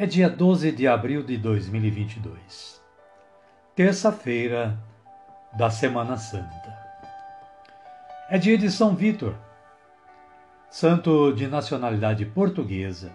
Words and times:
é 0.00 0.06
dia 0.06 0.30
12 0.30 0.70
de 0.70 0.86
abril 0.86 1.24
de 1.24 1.36
2022, 1.36 2.80
terça-feira 3.74 4.78
da 5.54 5.70
Semana 5.70 6.16
Santa. 6.16 6.78
É 8.30 8.38
dia 8.38 8.56
de 8.56 8.70
São 8.70 8.94
Vítor, 8.94 9.34
santo 10.70 11.32
de 11.32 11.48
nacionalidade 11.48 12.24
portuguesa. 12.24 13.10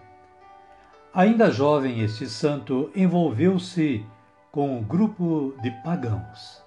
Ainda 1.14 1.50
jovem, 1.50 2.02
este 2.02 2.28
santo 2.28 2.92
envolveu-se 2.94 4.06
com 4.52 4.78
um 4.78 4.84
grupo 4.84 5.56
de 5.62 5.72
pagãos. 5.86 6.62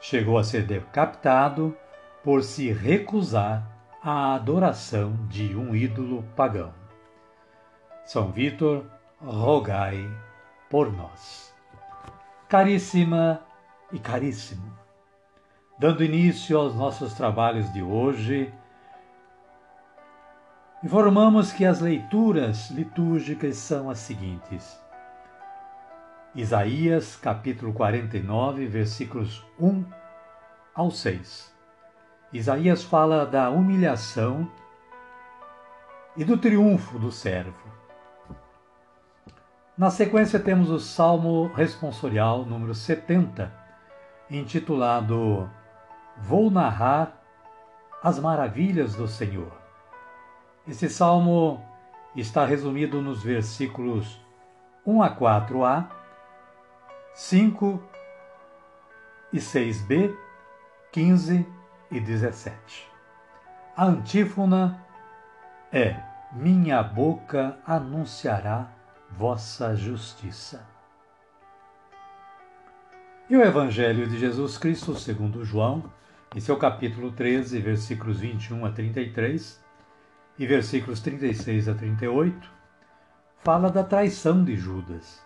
Chegou 0.00 0.38
a 0.38 0.44
ser 0.44 0.62
decapitado 0.62 1.76
por 2.24 2.42
se 2.42 2.72
recusar 2.72 3.70
à 4.02 4.34
adoração 4.34 5.14
de 5.28 5.54
um 5.54 5.74
ídolo 5.74 6.24
pagão. 6.34 6.87
São 8.08 8.32
Vítor, 8.32 8.86
rogai 9.20 10.10
por 10.70 10.90
nós. 10.90 11.54
Caríssima 12.48 13.42
e 13.92 13.98
caríssimo, 13.98 14.72
dando 15.78 16.02
início 16.02 16.56
aos 16.56 16.74
nossos 16.74 17.12
trabalhos 17.12 17.70
de 17.70 17.82
hoje, 17.82 18.50
informamos 20.82 21.52
que 21.52 21.66
as 21.66 21.80
leituras 21.80 22.70
litúrgicas 22.70 23.58
são 23.58 23.90
as 23.90 23.98
seguintes. 23.98 24.80
Isaías, 26.34 27.14
capítulo 27.14 27.74
49, 27.74 28.66
versículos 28.68 29.46
1 29.60 29.84
ao 30.74 30.90
6. 30.90 31.54
Isaías 32.32 32.82
fala 32.82 33.26
da 33.26 33.50
humilhação 33.50 34.50
e 36.16 36.24
do 36.24 36.38
triunfo 36.38 36.98
do 36.98 37.12
servo. 37.12 37.68
Na 39.78 39.90
sequência 39.90 40.40
temos 40.40 40.70
o 40.70 40.80
Salmo 40.80 41.52
responsorial 41.54 42.44
número 42.44 42.74
70, 42.74 43.54
intitulado 44.28 45.48
Vou 46.16 46.50
narrar 46.50 47.22
as 48.02 48.18
maravilhas 48.18 48.96
do 48.96 49.06
Senhor. 49.06 49.52
Esse 50.66 50.88
salmo 50.88 51.64
está 52.16 52.44
resumido 52.44 53.00
nos 53.00 53.22
versículos 53.22 54.20
1 54.84 55.00
a 55.00 55.16
4a, 55.16 55.86
5 57.14 57.80
e 59.32 59.38
6b, 59.38 60.12
15 60.90 61.46
e 61.92 62.00
17. 62.00 62.90
A 63.76 63.84
antífona 63.84 64.84
é: 65.70 65.94
Minha 66.32 66.82
boca 66.82 67.60
anunciará 67.64 68.76
vossa 69.10 69.74
justiça. 69.74 70.66
E 73.28 73.36
o 73.36 73.42
Evangelho 73.42 74.08
de 74.08 74.18
Jesus 74.18 74.56
Cristo, 74.56 74.94
segundo 74.94 75.44
João, 75.44 75.92
em 76.34 76.40
seu 76.40 76.56
capítulo 76.56 77.12
13, 77.12 77.60
versículos 77.60 78.20
21 78.20 78.64
a 78.64 78.70
33 78.70 79.62
e 80.38 80.46
versículos 80.46 81.00
36 81.00 81.68
a 81.68 81.74
38, 81.74 82.50
fala 83.38 83.70
da 83.70 83.82
traição 83.82 84.44
de 84.44 84.56
Judas. 84.56 85.22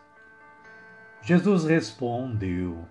Jesus 1.20 1.64
respondeu: 1.64 2.84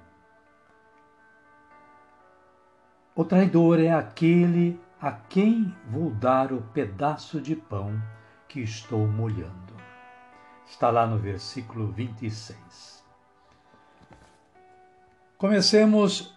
O 3.13 3.25
traidor 3.25 3.79
é 3.79 3.91
aquele 3.91 4.79
a 5.01 5.11
quem 5.11 5.75
vou 5.89 6.11
dar 6.11 6.53
o 6.53 6.61
pedaço 6.61 7.41
de 7.41 7.55
pão 7.55 8.01
que 8.47 8.61
estou 8.61 9.07
molhando. 9.07 9.70
Está 10.71 10.89
lá 10.89 11.05
no 11.05 11.17
versículo 11.19 11.91
26. 11.91 13.03
Comecemos 15.37 16.33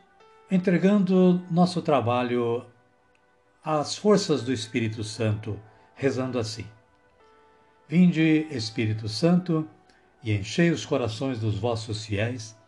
entregando 0.50 1.40
nosso 1.50 1.80
trabalho 1.80 2.66
às 3.64 3.96
forças 3.96 4.42
do 4.42 4.52
Espírito 4.52 5.04
Santo, 5.04 5.58
rezando 5.94 6.38
assim: 6.38 6.66
Vinde, 7.88 8.48
Espírito 8.50 9.08
Santo, 9.08 9.66
e 10.22 10.32
enchei 10.32 10.70
os 10.70 10.84
corações 10.84 11.38
dos 11.38 11.56
vossos 11.56 12.04
fiéis, 12.04 12.58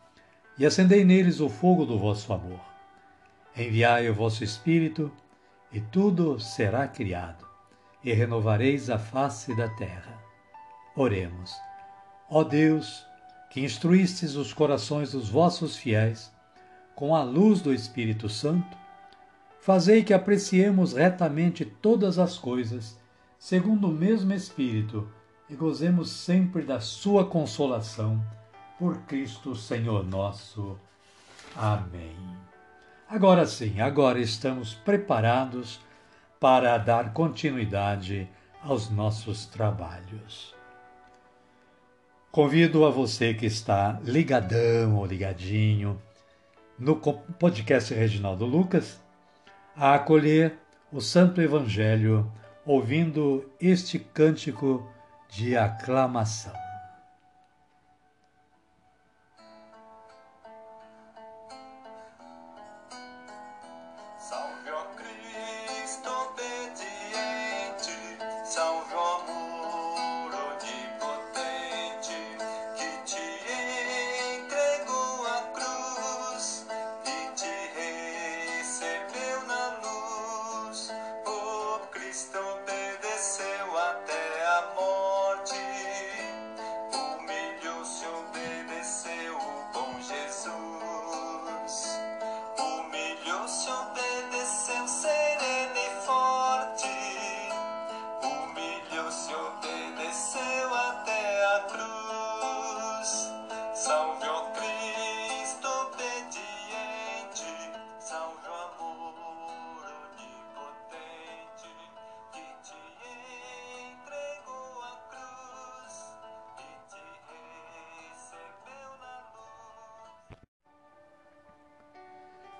e 0.56 0.65
acendei 0.65 1.04
neles 1.04 1.41
o 1.41 1.48
fogo 1.48 1.84
do 1.84 1.98
vosso 1.98 2.33
amor. 2.33 2.60
Enviai 3.54 4.09
o 4.09 4.15
vosso 4.15 4.44
Espírito, 4.44 5.12
e 5.72 5.81
tudo 5.81 6.38
será 6.38 6.87
criado, 6.87 7.44
e 8.04 8.12
renovareis 8.12 8.88
a 8.88 8.98
face 8.98 9.54
da 9.54 9.69
terra. 9.69 10.26
Oremos. 10.97 11.55
Ó 12.31 12.43
Deus, 12.43 13.07
que 13.51 13.61
instruístes 13.61 14.34
os 14.34 14.55
corações 14.55 15.12
dos 15.12 15.29
vossos 15.29 15.77
fiéis 15.77 16.33
com 16.95 17.15
a 17.15 17.23
luz 17.23 17.61
do 17.61 17.75
Espírito 17.75 18.31
Santo, 18.31 18.75
fazei 19.61 20.03
que 20.03 20.15
apreciemos 20.15 20.95
retamente 20.95 21.67
todas 21.67 22.19
as 22.19 22.39
coisas, 22.39 22.99
segundo 23.39 23.89
o 23.89 23.93
mesmo 23.93 24.33
Espírito, 24.33 25.07
e 25.51 25.55
gozemos 25.55 26.11
sempre 26.11 26.62
da 26.62 26.81
sua 26.81 27.27
consolação. 27.27 28.25
Por 28.78 29.03
Cristo 29.03 29.55
Senhor 29.55 30.03
nosso. 30.03 30.78
Amém. 31.55 32.17
Agora 33.09 33.47
sim, 33.47 33.81
agora 33.81 34.19
estamos 34.19 34.75
preparados 34.75 35.78
para 36.41 36.77
dar 36.78 37.13
continuidade 37.13 38.28
aos 38.63 38.91
nossos 38.91 39.47
trabalhos. 39.47 40.56
Convido 42.37 42.85
a 42.85 42.91
você 42.91 43.33
que 43.33 43.47
está 43.47 43.99
ligadão 44.05 44.97
ou 44.97 45.07
ligadinho 45.07 45.99
no 46.78 46.95
podcast 46.95 47.95
Reginaldo 47.95 48.45
Lucas 48.45 49.01
a 49.75 49.95
acolher 49.95 50.53
o 50.93 51.01
Santo 51.01 51.41
Evangelho 51.41 52.31
ouvindo 52.66 53.51
este 53.59 53.99
cântico 53.99 54.87
de 55.31 55.57
aclamação. 55.57 56.66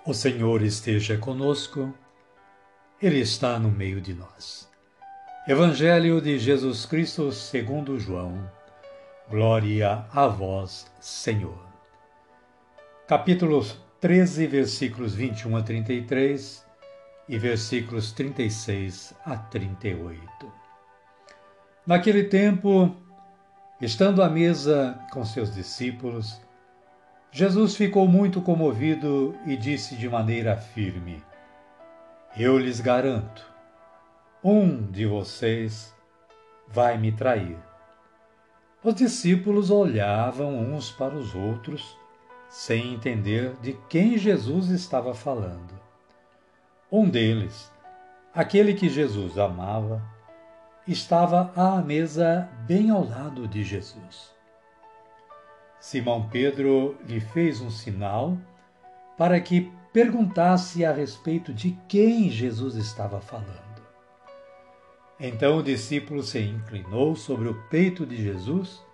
O 0.07 0.15
Senhor 0.15 0.63
esteja 0.63 1.19
conosco, 1.19 1.93
Ele 3.03 3.19
está 3.19 3.59
no 3.59 3.73
meio 3.73 4.01
de 4.01 4.15
nós. 4.15 4.71
Evangelho 5.49 6.21
de 6.21 6.39
Jesus 6.39 6.87
Cristo 6.87 7.33
segundo 7.33 7.99
João. 7.99 8.49
Glória 9.29 10.07
a 10.13 10.29
vós, 10.29 10.89
Senhor. 11.01 11.59
Capítulo 13.09 13.67
13, 14.01 14.47
versículos 14.47 15.13
21 15.13 15.57
a 15.57 15.63
33 15.65 16.65
e 17.29 17.37
versículos 17.37 18.13
36 18.13 19.13
a 19.25 19.37
38. 19.37 20.53
Naquele 21.85 22.23
tempo, 22.23 22.95
estando 23.81 24.23
à 24.23 24.31
mesa 24.31 25.05
com 25.11 25.25
seus 25.25 25.53
discípulos, 25.53 26.46
Jesus 27.31 27.77
ficou 27.77 28.09
muito 28.09 28.41
comovido 28.41 29.35
e 29.45 29.57
disse 29.57 29.97
de 29.97 30.09
maneira 30.09 30.57
firme: 30.57 31.23
Eu 32.37 32.59
lhes 32.59 32.81
garanto, 32.81 33.45
um 34.43 34.91
de 34.91 35.07
vocês 35.07 35.95
vai 36.69 36.97
me 36.97 37.13
trair. 37.13 37.59
Os 38.83 38.95
discípulos 38.95 39.71
olhavam 39.71 40.57
uns 40.57 40.91
para 40.91 41.15
os 41.15 41.35
outros, 41.35 41.97
sem 42.49 42.95
entender 42.95 43.55
de 43.61 43.73
quem 43.89 44.17
Jesus 44.17 44.71
estava 44.71 45.13
falando. 45.13 45.75
Um 46.91 47.09
deles, 47.09 47.73
aquele 48.33 48.75
que 48.75 48.89
Jesus 48.89 49.37
amava, 49.37 50.01
estava 50.87 51.53
à 51.57 51.83
mesa 51.83 52.49
bem 52.67 52.91
ao 52.91 53.05
lado 53.05 53.49
de 53.49 53.65
Jesus. 53.65 54.36
Simão 55.87 56.29
Pedro 56.29 56.99
lhe 57.07 57.21
fez 57.21 57.61
um 57.61 57.71
sinal 57.71 58.37
para 59.17 59.41
que 59.41 59.73
perguntasse 59.93 60.85
a 60.85 60.93
respeito 60.93 61.55
de 61.55 61.79
quem 61.87 62.29
Jesus 62.29 62.75
estava 62.75 63.21
falando. 63.21 63.87
Então 65.21 65.59
o 65.59 65.63
discípulo 65.63 66.25
se 66.25 66.41
inclinou 66.41 67.15
sobre 67.15 67.49
o 67.49 67.55
peito 67.69 68.05
de 68.05 68.17
Jesus 68.17 68.85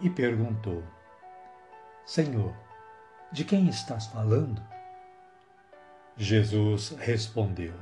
e 0.00 0.08
perguntou: 0.08 0.82
Senhor, 2.06 2.54
de 3.30 3.44
quem 3.44 3.68
estás 3.68 4.06
falando? 4.06 4.62
Jesus 6.16 6.96
respondeu: 6.98 7.74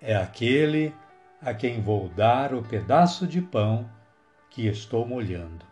É 0.00 0.14
aquele 0.14 0.94
a 1.42 1.52
quem 1.52 1.82
vou 1.82 2.08
dar 2.10 2.54
o 2.54 2.62
pedaço 2.62 3.26
de 3.26 3.42
pão 3.42 3.90
que 4.48 4.68
estou 4.68 5.04
molhando. 5.04 5.66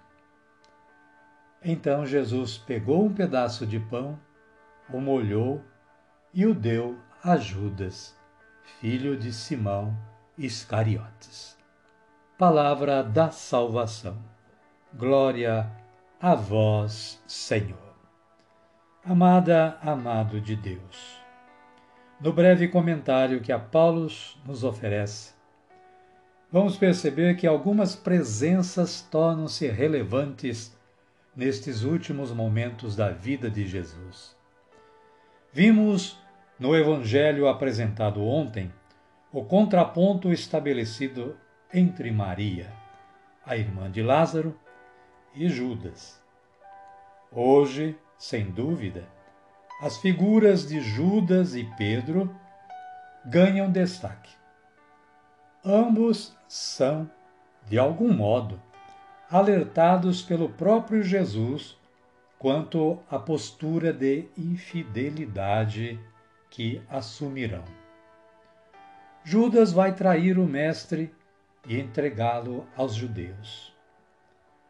Então 1.68 2.06
Jesus 2.06 2.56
pegou 2.56 3.04
um 3.04 3.12
pedaço 3.12 3.66
de 3.66 3.80
pão, 3.80 4.16
o 4.88 5.00
molhou 5.00 5.60
e 6.32 6.46
o 6.46 6.54
deu 6.54 6.96
a 7.24 7.36
Judas, 7.38 8.16
filho 8.78 9.16
de 9.16 9.32
Simão 9.32 9.92
Iscariotes. 10.38 11.58
Palavra 12.38 13.02
da 13.02 13.32
salvação. 13.32 14.16
Glória 14.94 15.68
a 16.22 16.36
vós, 16.36 17.20
Senhor. 17.26 17.96
Amada, 19.04 19.76
amado 19.82 20.40
de 20.40 20.54
Deus. 20.54 21.20
No 22.20 22.32
breve 22.32 22.68
comentário 22.68 23.40
que 23.40 23.50
a 23.50 23.58
Paulo 23.58 24.06
nos 24.44 24.62
oferece, 24.62 25.34
vamos 26.48 26.76
perceber 26.76 27.34
que 27.34 27.44
algumas 27.44 27.96
presenças 27.96 29.02
tornam-se 29.10 29.66
relevantes 29.66 30.75
nestes 31.36 31.84
últimos 31.84 32.32
momentos 32.32 32.96
da 32.96 33.10
vida 33.10 33.50
de 33.50 33.66
Jesus. 33.66 34.34
Vimos 35.52 36.18
no 36.58 36.74
Evangelho 36.74 37.46
apresentado 37.46 38.24
ontem 38.24 38.72
o 39.30 39.44
contraponto 39.44 40.32
estabelecido 40.32 41.36
entre 41.72 42.10
Maria, 42.10 42.72
a 43.44 43.56
irmã 43.56 43.90
de 43.90 44.02
Lázaro, 44.02 44.58
e 45.34 45.48
Judas. 45.50 46.18
Hoje, 47.30 47.98
sem 48.16 48.50
dúvida, 48.50 49.06
as 49.82 49.98
figuras 49.98 50.66
de 50.66 50.80
Judas 50.80 51.54
e 51.54 51.64
Pedro 51.76 52.34
ganham 53.26 53.70
destaque. 53.70 54.34
Ambos 55.62 56.34
são, 56.48 57.10
de 57.66 57.78
algum 57.78 58.10
modo, 58.10 58.62
alertados 59.30 60.22
pelo 60.22 60.48
próprio 60.48 61.02
Jesus 61.02 61.76
quanto 62.38 62.98
à 63.10 63.18
postura 63.18 63.92
de 63.92 64.28
infidelidade 64.36 65.98
que 66.50 66.80
assumirão. 66.88 67.64
Judas 69.24 69.72
vai 69.72 69.94
trair 69.94 70.38
o 70.38 70.46
Mestre 70.46 71.12
e 71.66 71.80
entregá-lo 71.80 72.66
aos 72.76 72.94
judeus. 72.94 73.74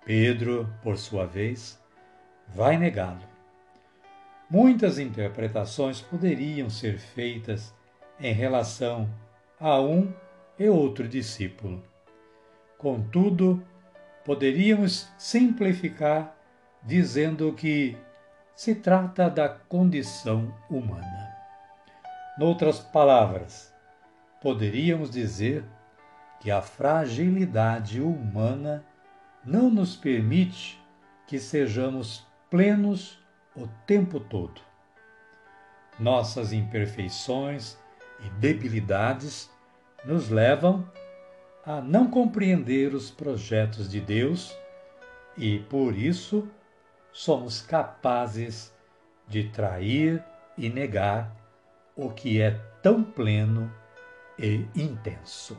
Pedro, 0.04 0.72
por 0.82 0.96
sua 0.96 1.26
vez, 1.26 1.78
vai 2.54 2.78
negá-lo. 2.78 3.20
Muitas 4.48 4.98
interpretações 4.98 6.00
poderiam 6.00 6.70
ser 6.70 6.98
feitas 6.98 7.74
em 8.18 8.32
relação 8.32 9.10
a 9.60 9.80
um 9.80 10.12
e 10.58 10.68
outro 10.68 11.06
discípulo. 11.06 11.82
Contudo, 12.78 13.62
poderíamos 14.26 15.08
simplificar 15.16 16.36
dizendo 16.82 17.52
que 17.52 17.96
se 18.56 18.74
trata 18.74 19.30
da 19.30 19.48
condição 19.48 20.52
humana. 20.68 21.32
Noutras 22.36 22.80
palavras, 22.80 23.72
poderíamos 24.42 25.12
dizer 25.12 25.64
que 26.40 26.50
a 26.50 26.60
fragilidade 26.60 28.00
humana 28.00 28.84
não 29.44 29.70
nos 29.70 29.94
permite 29.94 30.76
que 31.28 31.38
sejamos 31.38 32.26
plenos 32.50 33.20
o 33.54 33.68
tempo 33.86 34.18
todo. 34.18 34.60
Nossas 36.00 36.52
imperfeições 36.52 37.78
e 38.24 38.28
debilidades 38.40 39.48
nos 40.04 40.28
levam 40.30 40.84
a 41.66 41.80
não 41.80 42.08
compreender 42.08 42.94
os 42.94 43.10
projetos 43.10 43.90
de 43.90 44.00
Deus 44.00 44.56
e, 45.36 45.58
por 45.58 45.98
isso, 45.98 46.48
somos 47.12 47.60
capazes 47.60 48.72
de 49.26 49.48
trair 49.48 50.22
e 50.56 50.68
negar 50.68 51.34
o 51.96 52.10
que 52.10 52.40
é 52.40 52.52
tão 52.80 53.02
pleno 53.02 53.72
e 54.38 54.64
intenso. 54.76 55.58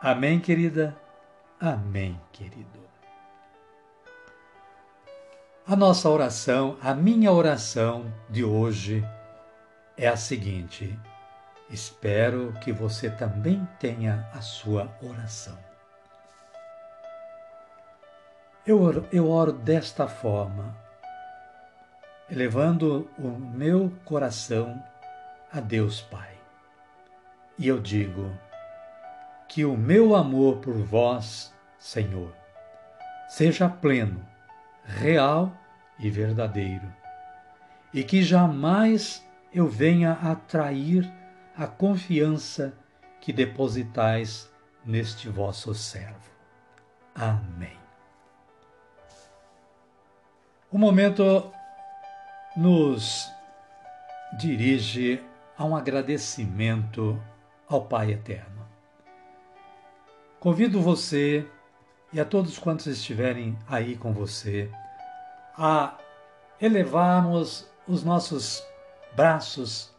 Amém, 0.00 0.38
querida? 0.38 0.96
Amém, 1.60 2.18
querido. 2.30 2.80
A 5.66 5.74
nossa 5.74 6.08
oração, 6.08 6.78
a 6.80 6.94
minha 6.94 7.32
oração 7.32 8.12
de 8.28 8.44
hoje 8.44 9.04
é 9.96 10.06
a 10.06 10.16
seguinte: 10.16 10.98
Espero 11.70 12.52
que 12.60 12.72
você 12.72 13.08
também 13.08 13.66
tenha 13.78 14.28
a 14.32 14.40
sua 14.40 14.92
oração. 15.00 15.56
Eu 18.66 18.82
oro, 18.82 19.08
eu 19.12 19.30
oro 19.30 19.52
desta 19.52 20.08
forma, 20.08 20.76
elevando 22.28 23.08
o 23.16 23.28
meu 23.28 23.92
coração 24.04 24.82
a 25.52 25.60
Deus 25.60 26.00
Pai. 26.00 26.34
E 27.56 27.68
eu 27.68 27.80
digo: 27.80 28.36
que 29.50 29.64
o 29.64 29.76
meu 29.76 30.14
amor 30.14 30.58
por 30.58 30.74
vós, 30.74 31.52
Senhor, 31.78 32.32
seja 33.28 33.68
pleno, 33.68 34.24
real 34.84 35.52
e 35.98 36.08
verdadeiro, 36.08 36.92
e 37.94 38.04
que 38.04 38.22
jamais 38.22 39.24
eu 39.52 39.66
venha 39.66 40.12
a 40.12 40.34
trair 40.34 41.19
a 41.60 41.66
confiança 41.66 42.72
que 43.20 43.34
depositais 43.34 44.50
neste 44.82 45.28
vosso 45.28 45.74
servo. 45.74 46.30
Amém. 47.14 47.76
O 50.72 50.78
momento 50.78 51.52
nos 52.56 53.30
dirige 54.38 55.22
a 55.58 55.66
um 55.66 55.76
agradecimento 55.76 57.22
ao 57.68 57.84
Pai 57.84 58.12
Eterno. 58.12 58.66
Convido 60.38 60.80
você 60.80 61.46
e 62.10 62.18
a 62.18 62.24
todos 62.24 62.56
quantos 62.56 62.86
estiverem 62.86 63.58
aí 63.68 63.98
com 63.98 64.14
você 64.14 64.70
a 65.58 65.98
elevarmos 66.58 67.68
os 67.86 68.02
nossos 68.02 68.66
braços 69.14 69.94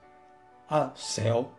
ao 0.71 0.95
céu 0.95 1.51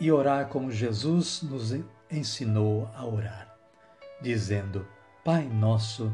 e 0.00 0.10
orar 0.10 0.48
como 0.48 0.72
Jesus 0.72 1.40
nos 1.42 1.72
ensinou 2.10 2.90
a 2.96 3.06
orar, 3.06 3.56
dizendo: 4.20 4.84
Pai 5.24 5.44
nosso 5.44 6.12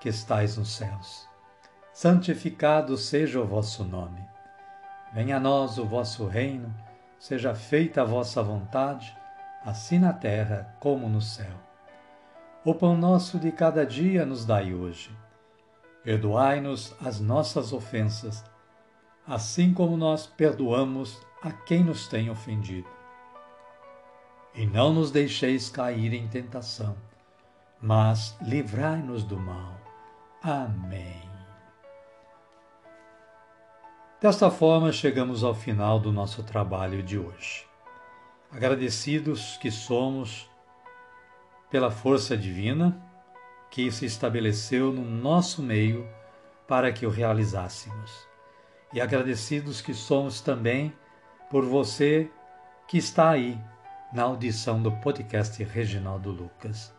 que 0.00 0.08
estais 0.08 0.56
nos 0.56 0.74
céus, 0.74 1.28
santificado 1.92 2.98
seja 2.98 3.40
o 3.40 3.46
vosso 3.46 3.84
nome. 3.84 4.20
Venha 5.12 5.36
a 5.36 5.40
nós 5.40 5.78
o 5.78 5.86
vosso 5.86 6.26
reino, 6.26 6.74
seja 7.20 7.54
feita 7.54 8.02
a 8.02 8.04
vossa 8.04 8.42
vontade, 8.42 9.16
assim 9.64 10.00
na 10.00 10.12
terra 10.12 10.76
como 10.80 11.08
no 11.08 11.20
céu. 11.20 11.54
O 12.64 12.74
pão 12.74 12.96
nosso 12.96 13.38
de 13.38 13.52
cada 13.52 13.86
dia 13.86 14.26
nos 14.26 14.44
dai 14.44 14.74
hoje. 14.74 15.16
Perdoai-nos 16.02 16.96
as 17.00 17.20
nossas 17.20 17.72
ofensas, 17.72 18.44
assim 19.26 19.72
como 19.72 19.96
nós 19.96 20.26
perdoamos 20.26 21.20
a 21.42 21.50
quem 21.50 21.82
nos 21.82 22.06
tem 22.08 22.30
ofendido. 22.30 22.88
E 24.54 24.66
não 24.66 24.92
nos 24.92 25.10
deixeis 25.10 25.68
cair 25.68 26.12
em 26.12 26.28
tentação, 26.28 26.96
mas 27.80 28.36
livrai-nos 28.40 29.24
do 29.24 29.36
mal. 29.36 29.80
Amém. 30.42 31.22
Desta 34.20 34.50
forma, 34.50 34.92
chegamos 34.92 35.42
ao 35.42 35.54
final 35.54 35.98
do 35.98 36.12
nosso 36.12 36.42
trabalho 36.42 37.02
de 37.02 37.18
hoje. 37.18 37.66
Agradecidos 38.50 39.56
que 39.56 39.70
somos 39.70 40.48
pela 41.70 41.90
força 41.90 42.36
divina 42.36 42.96
que 43.70 43.90
se 43.90 44.06
estabeleceu 44.06 44.92
no 44.92 45.04
nosso 45.04 45.60
meio 45.60 46.08
para 46.68 46.92
que 46.92 47.04
o 47.04 47.10
realizássemos. 47.10 48.33
E 48.92 49.00
agradecidos 49.00 49.80
que 49.80 49.94
somos 49.94 50.40
também 50.40 50.92
por 51.50 51.64
você 51.64 52.30
que 52.86 52.98
está 52.98 53.30
aí 53.30 53.58
na 54.12 54.22
audição 54.22 54.82
do 54.82 54.92
podcast 54.92 55.62
Reginaldo 55.64 56.30
Lucas. 56.30 56.94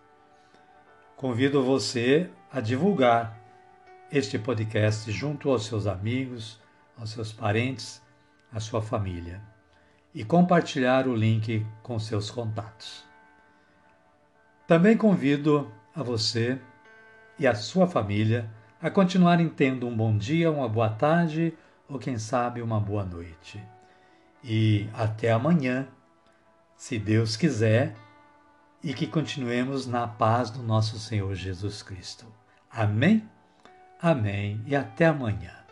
Convido 1.16 1.64
você 1.64 2.30
a 2.52 2.60
divulgar 2.60 3.40
este 4.12 4.38
podcast 4.38 5.12
junto 5.12 5.50
aos 5.50 5.66
seus 5.66 5.88
amigos, 5.88 6.60
aos 6.98 7.12
seus 7.12 7.32
parentes, 7.32 8.02
à 8.52 8.60
sua 8.60 8.82
família 8.82 9.42
e 10.16 10.24
compartilhar 10.24 11.10
o 11.10 11.14
link 11.14 11.68
com 11.84 12.00
seus 12.00 12.32
contatos. 12.32 13.04
Também 14.66 14.96
convido 14.96 15.70
a 15.94 16.02
você 16.02 16.58
e 17.38 17.46
a 17.46 17.54
sua 17.54 17.86
família 17.86 18.50
a 18.82 18.90
continuarem 18.90 19.50
tendo 19.50 19.86
um 19.86 19.96
bom 19.96 20.18
dia, 20.18 20.50
uma 20.50 20.70
boa 20.70 20.90
tarde 20.90 21.54
ou, 21.88 22.00
quem 22.00 22.18
sabe, 22.18 22.62
uma 22.62 22.80
boa 22.80 23.04
noite. 23.04 23.64
E 24.44 24.90
até 24.94 25.32
amanhã, 25.32 25.88
se 26.76 27.00
Deus 27.00 27.36
quiser, 27.36 27.96
e 28.84 28.94
que 28.94 29.08
continuemos 29.08 29.88
na 29.88 30.08
paz 30.08 30.52
do 30.52 30.62
nosso 30.62 31.00
Senhor 31.00 31.34
Jesus 31.34 31.82
Cristo. 31.82 32.28
Amém? 32.70 33.28
Amém 34.00 34.62
e 34.68 34.76
até 34.76 35.08
amanhã. 35.08 35.65